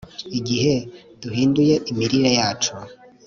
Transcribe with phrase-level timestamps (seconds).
[0.39, 0.73] igihe
[1.21, 2.73] duhinduye imirire yacu